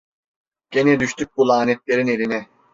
Gene 0.71 0.99
düştük 0.99 1.37
bu 1.37 1.47
lanetlerin 1.47 2.07
eline! 2.07 2.47